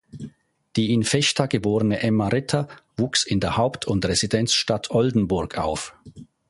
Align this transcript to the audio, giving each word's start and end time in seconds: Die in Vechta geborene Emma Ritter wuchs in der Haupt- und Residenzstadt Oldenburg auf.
Die 0.77 0.93
in 0.93 1.03
Vechta 1.03 1.45
geborene 1.45 1.99
Emma 1.99 2.29
Ritter 2.29 2.67
wuchs 2.97 3.23
in 3.23 3.39
der 3.39 3.55
Haupt- 3.57 3.85
und 3.85 4.03
Residenzstadt 4.03 4.89
Oldenburg 4.89 5.59
auf. 5.59 5.93